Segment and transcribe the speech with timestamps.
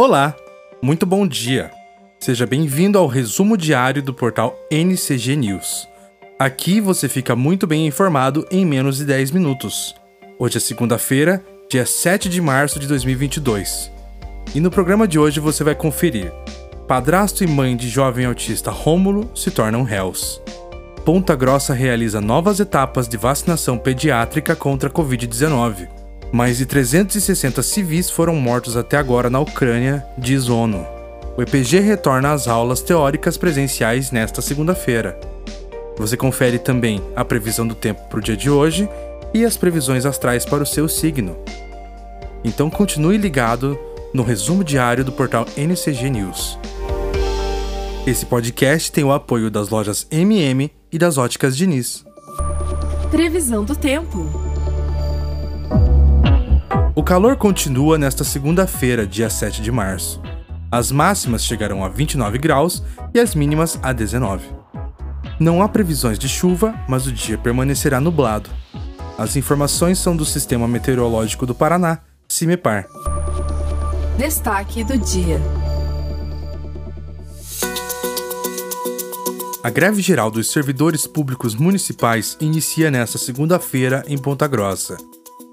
[0.00, 0.32] Olá,
[0.80, 1.72] muito bom dia.
[2.20, 5.88] Seja bem-vindo ao resumo diário do portal NCG News.
[6.38, 9.96] Aqui você fica muito bem informado em menos de 10 minutos.
[10.38, 13.90] Hoje é segunda-feira, dia 7 de março de 2022.
[14.54, 16.32] E no programa de hoje você vai conferir:
[16.86, 20.40] Padrasto e mãe de jovem autista Rômulo se tornam réus.
[21.04, 25.97] Ponta Grossa realiza novas etapas de vacinação pediátrica contra a Covid-19.
[26.30, 30.86] Mais de 360 civis foram mortos até agora na Ucrânia, diz ONU.
[31.36, 35.18] O EPG retorna às aulas teóricas presenciais nesta segunda-feira.
[35.96, 38.88] Você confere também a previsão do tempo para o dia de hoje
[39.32, 41.36] e as previsões astrais para o seu signo.
[42.44, 43.78] Então continue ligado
[44.12, 46.58] no resumo diário do portal NCG News.
[48.06, 52.04] Esse podcast tem o apoio das lojas MM e das óticas Diniz.
[53.10, 54.47] Previsão do tempo.
[56.98, 60.20] O calor continua nesta segunda-feira, dia 7 de março.
[60.68, 62.82] As máximas chegarão a 29 graus
[63.14, 64.44] e as mínimas a 19.
[65.38, 68.50] Não há previsões de chuva, mas o dia permanecerá nublado.
[69.16, 72.88] As informações são do Sistema Meteorológico do Paraná, CIMEPAR.
[74.18, 75.40] Destaque do dia.
[79.62, 84.96] A greve geral dos servidores públicos municipais inicia nesta segunda-feira em Ponta Grossa.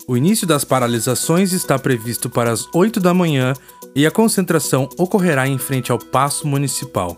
[0.08, 3.54] O início das paralisações está previsto para as 8 da manhã
[3.96, 7.18] e a concentração ocorrerá em frente ao Paço Municipal.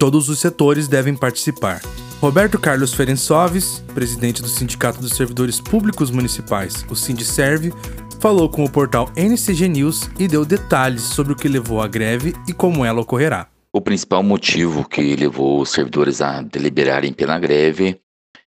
[0.00, 1.80] Todos os setores devem participar.
[2.20, 7.72] Roberto Carlos Ferencoves, presidente do Sindicato dos Servidores Públicos Municipais, o Sindserve,
[8.20, 12.34] falou com o portal NCG News e deu detalhes sobre o que levou à greve
[12.48, 13.46] e como ela ocorrerá.
[13.72, 18.00] O principal motivo que levou os servidores a deliberarem pela greve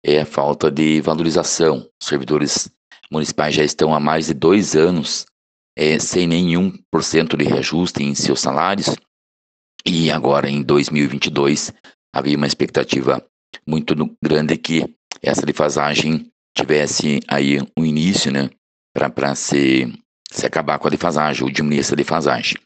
[0.05, 1.87] é a falta de valorização.
[2.01, 2.69] Os servidores
[3.11, 5.27] municipais já estão há mais de dois anos
[5.77, 8.97] é, sem nenhum por cento de reajuste em seus salários
[9.87, 11.73] e agora em 2022
[12.13, 13.25] havia uma expectativa
[13.67, 14.85] muito grande que
[15.23, 18.51] essa defasagem tivesse aí um início, né,
[18.93, 19.93] para se,
[20.31, 22.57] se acabar com a defasagem ou diminuir essa defasagem.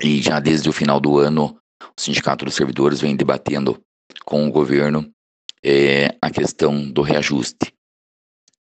[0.00, 3.80] E já desde o final do ano, o Sindicato dos Servidores vem debatendo
[4.24, 5.10] com o governo
[5.64, 7.72] é, a questão do reajuste,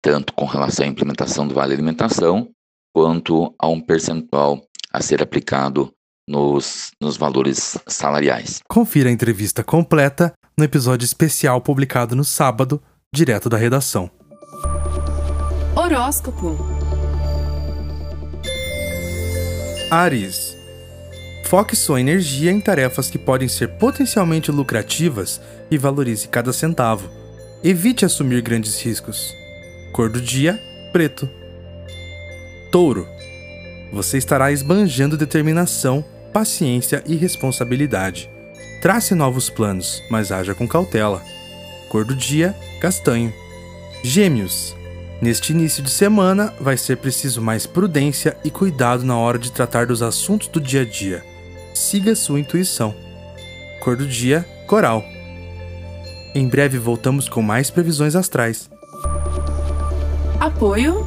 [0.01, 2.49] tanto com relação à implementação do Vale Alimentação,
[2.93, 4.61] quanto a um percentual
[4.91, 5.93] a ser aplicado
[6.27, 8.59] nos, nos valores salariais.
[8.69, 12.81] Confira a entrevista completa no episódio especial publicado no sábado,
[13.13, 14.09] direto da redação.
[15.75, 16.57] Horóscopo.
[19.89, 20.55] Ares.
[21.45, 27.09] Foque sua energia em tarefas que podem ser potencialmente lucrativas e valorize cada centavo.
[27.63, 29.33] Evite assumir grandes riscos.
[29.91, 30.59] Cor do dia:
[30.91, 31.29] preto.
[32.71, 33.07] Touro.
[33.91, 38.29] Você estará esbanjando determinação, paciência e responsabilidade.
[38.81, 41.21] Trace novos planos, mas haja com cautela.
[41.89, 43.33] Cor do dia: castanho.
[44.03, 44.75] Gêmeos.
[45.21, 49.87] Neste início de semana, vai ser preciso mais prudência e cuidado na hora de tratar
[49.87, 51.23] dos assuntos do dia a dia.
[51.73, 52.95] Siga sua intuição.
[53.81, 55.03] Cor do dia: coral.
[56.35, 58.69] Em breve voltamos com mais previsões astrais.
[60.39, 61.05] Apoio.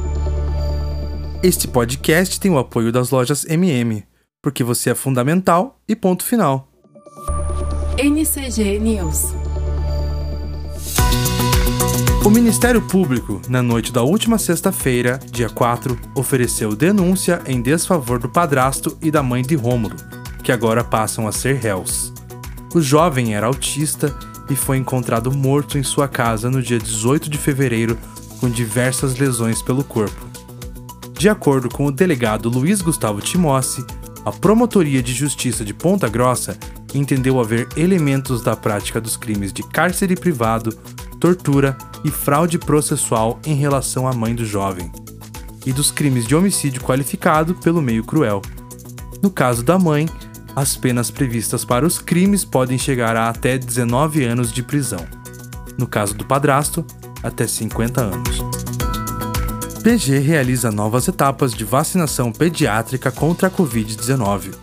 [1.41, 4.03] Este podcast tem o apoio das lojas MM,
[4.43, 6.69] porque você é fundamental e ponto final.
[7.97, 9.33] NCG News.
[12.23, 18.29] O Ministério Público, na noite da última sexta-feira, dia 4, ofereceu denúncia em desfavor do
[18.29, 19.95] padrasto e da mãe de Rômulo,
[20.43, 22.13] que agora passam a ser réus.
[22.75, 24.15] O jovem era autista
[24.47, 27.97] e foi encontrado morto em sua casa no dia 18 de fevereiro
[28.43, 30.27] com diversas lesões pelo corpo.
[31.17, 33.85] De acordo com o delegado Luiz Gustavo Timossi,
[34.25, 36.57] a Promotoria de Justiça de Ponta Grossa
[36.93, 40.73] entendeu haver elementos da prática dos crimes de cárcere privado,
[41.21, 44.91] tortura e fraude processual em relação à mãe do jovem,
[45.65, 48.41] e dos crimes de homicídio qualificado pelo meio cruel.
[49.21, 50.05] No caso da mãe,
[50.53, 54.99] as penas previstas para os crimes podem chegar a até 19 anos de prisão.
[55.77, 56.85] No caso do padrasto,
[57.23, 58.39] até 50 anos.
[59.83, 64.53] PG realiza novas etapas de vacinação pediátrica contra a Covid-19.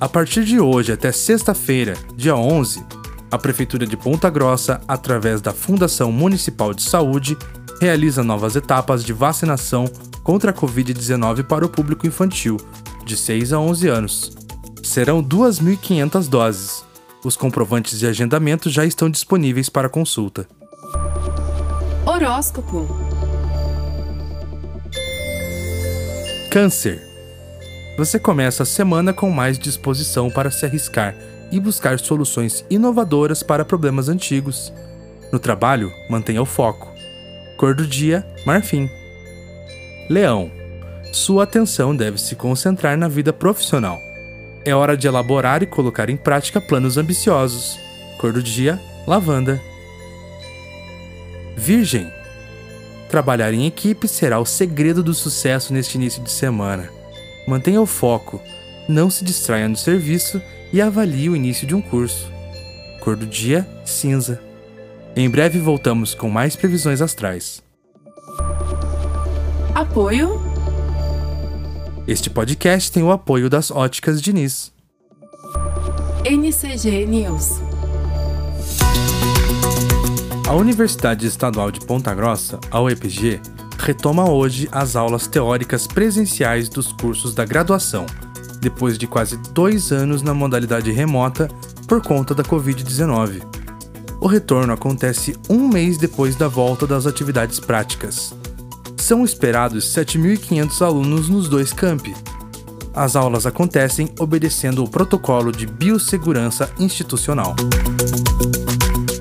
[0.00, 2.82] A partir de hoje até sexta-feira, dia 11,
[3.30, 7.36] a Prefeitura de Ponta Grossa, através da Fundação Municipal de Saúde,
[7.80, 9.84] realiza novas etapas de vacinação
[10.24, 12.56] contra a Covid-19 para o público infantil,
[13.04, 14.32] de 6 a 11 anos.
[14.82, 16.84] Serão 2.500 doses.
[17.22, 20.48] Os comprovantes de agendamento já estão disponíveis para consulta.
[22.10, 22.88] Horóscopo.
[26.50, 27.00] Câncer.
[27.96, 31.14] Você começa a semana com mais disposição para se arriscar
[31.52, 34.72] e buscar soluções inovadoras para problemas antigos.
[35.32, 36.92] No trabalho, mantenha o foco.
[37.56, 38.90] Cor do dia: marfim.
[40.08, 40.50] Leão.
[41.12, 44.00] Sua atenção deve se concentrar na vida profissional.
[44.64, 47.78] É hora de elaborar e colocar em prática planos ambiciosos.
[48.18, 49.69] Cor do dia: lavanda.
[51.60, 52.10] Virgem.
[53.10, 56.88] Trabalhar em equipe será o segredo do sucesso neste início de semana.
[57.46, 58.40] Mantenha o foco,
[58.88, 60.40] não se distraia no serviço
[60.72, 62.32] e avalie o início de um curso.
[63.00, 64.40] Cor do dia: cinza.
[65.14, 67.62] Em breve voltamos com mais previsões astrais.
[69.74, 70.40] Apoio.
[72.08, 74.72] Este podcast tem o apoio das óticas Diniz.
[76.24, 77.69] NCG News.
[80.50, 83.40] A Universidade Estadual de Ponta Grossa, a UEPG,
[83.78, 88.04] retoma hoje as aulas teóricas presenciais dos cursos da graduação,
[88.60, 91.46] depois de quase dois anos na modalidade remota
[91.86, 93.42] por conta da Covid-19.
[94.20, 98.34] O retorno acontece um mês depois da volta das atividades práticas.
[98.96, 102.12] São esperados 7.500 alunos nos dois campi.
[102.92, 107.54] As aulas acontecem obedecendo o protocolo de biossegurança institucional.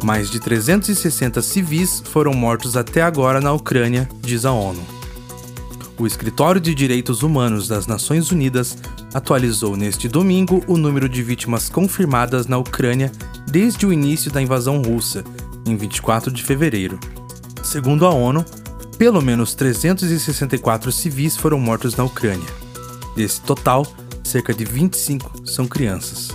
[0.04, 4.82] Mais de 360 civis foram mortos até agora na Ucrânia, diz a ONU.
[5.98, 8.78] O Escritório de Direitos Humanos das Nações Unidas
[9.14, 13.12] atualizou neste domingo o número de vítimas confirmadas na Ucrânia
[13.46, 15.24] desde o início da invasão russa,
[15.66, 16.98] em 24 de fevereiro.
[17.62, 18.46] Segundo a ONU,
[18.98, 22.48] pelo menos 364 civis foram mortos na Ucrânia.
[23.16, 23.86] Desse total,
[24.24, 26.30] cerca de 25 são crianças.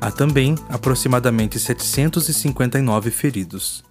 [0.00, 3.84] Há também aproximadamente 759 feridos.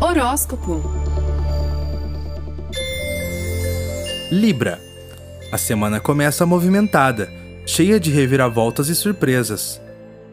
[0.00, 0.82] Horóscopo.
[4.30, 4.80] Libra.
[5.52, 7.28] A semana começa movimentada,
[7.66, 9.80] cheia de reviravoltas e surpresas.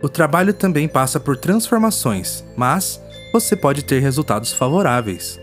[0.02, 3.02] O trabalho também passa por transformações, mas
[3.34, 5.40] você pode ter resultados favoráveis.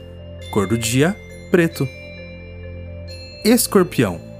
[0.53, 1.17] Cor do dia:
[1.51, 1.87] preto.
[3.45, 4.36] Escorpião.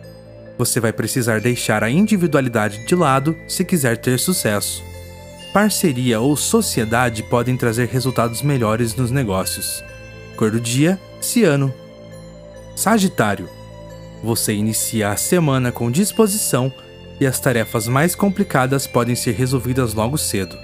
[0.59, 4.83] Você vai precisar deixar a individualidade de lado se quiser ter sucesso.
[5.53, 9.83] Parceria ou sociedade podem trazer resultados melhores nos negócios.
[10.37, 11.73] Cor do dia: ciano.
[12.75, 13.49] Sagitário.
[14.23, 16.73] Você inicia a semana com disposição
[17.21, 20.59] e as tarefas mais complicadas podem ser resolvidas logo cedo.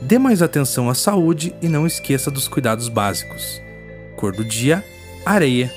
[0.00, 3.60] Dê mais atenção à saúde e não esqueça dos cuidados básicos.
[4.16, 4.84] Cor do dia:
[5.24, 5.72] areia.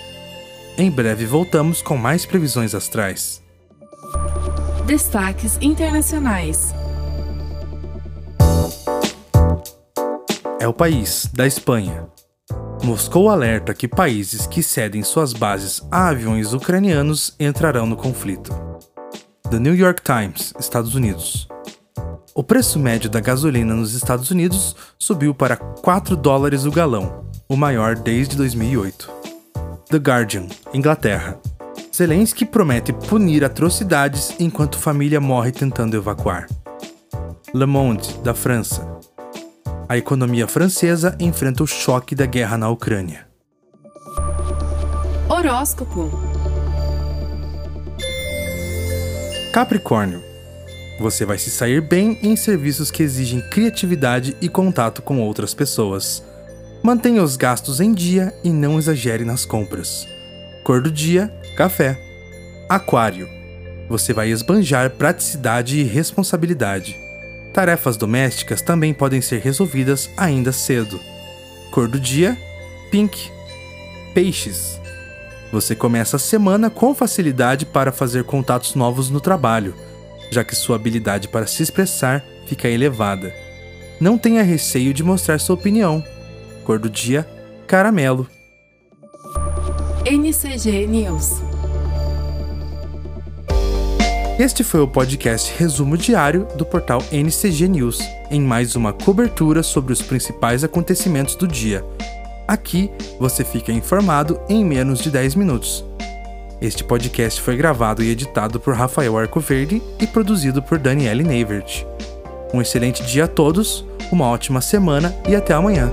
[0.77, 3.46] Em breve voltamos com mais previsões astrais.
[4.87, 6.73] Destaques internacionais.
[10.61, 12.07] É o país da Espanha.
[12.81, 18.57] Moscou alerta que países que cedem suas bases a aviões ucranianos entrarão no conflito.
[19.51, 21.49] The New York Times, Estados Unidos.
[22.33, 27.57] O preço médio da gasolina nos Estados Unidos subiu para 4 dólares o galão, o
[27.57, 29.11] maior desde 2008.
[29.89, 31.37] The Guardian, Inglaterra.
[31.97, 36.45] Zelensky promete punir atrocidades enquanto família morre tentando evacuar.
[37.51, 38.87] Le Monde, da França.
[39.89, 43.27] A economia francesa enfrenta o choque da guerra na Ucrânia.
[45.27, 46.11] Horóscopo.
[49.51, 50.21] Capricórnio.
[50.99, 56.23] Você vai se sair bem em serviços que exigem criatividade e contato com outras pessoas.
[56.83, 60.05] Mantenha os gastos em dia e não exagere nas compras.
[60.63, 61.97] Cor do dia: café.
[62.69, 63.27] Aquário.
[63.89, 66.99] Você vai esbanjar praticidade e responsabilidade.
[67.51, 70.99] Tarefas domésticas também podem ser resolvidas ainda cedo.
[71.71, 72.37] Cor do dia:
[72.91, 73.31] pink.
[74.13, 74.79] Peixes.
[75.51, 79.73] Você começa a semana com facilidade para fazer contatos novos no trabalho,
[80.29, 83.33] já que sua habilidade para se expressar fica elevada.
[83.99, 86.03] Não tenha receio de mostrar sua opinião.
[86.63, 87.27] Cor do dia:
[87.65, 88.27] caramelo.
[90.05, 91.46] NCG News.
[94.39, 99.91] Este foi o podcast Resumo Diário do portal NCG News, em mais uma cobertura sobre
[99.91, 101.83] os principais acontecimentos do dia.
[102.47, 105.83] Aqui você fica informado em menos de 10 minutos.
[106.61, 111.83] Este podcast foi gravado e editado por Rafael Arcoverde e produzido por Daniele Neivert.
[112.53, 115.91] Um excelente dia a todos, uma ótima semana e até amanhã.